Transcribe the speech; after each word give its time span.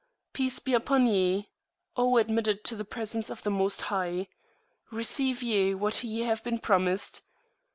Peace 0.33 0.57
be 0.57 0.73
upon 0.73 1.05
Ye, 1.05 1.51
O 1.95 2.17
Admitted 2.17 2.63
to 2.63 2.75
the 2.75 2.83
Presence 2.83 3.29
of 3.29 3.43
the 3.43 3.51
[p.35] 3.51 3.55
Most 3.57 3.81
High! 3.81 4.27
Receive 4.89 5.43
Ye 5.43 5.75
what 5.75 6.03
Ye 6.03 6.21
have 6.21 6.43
been 6.43 6.57
promised! 6.57 7.21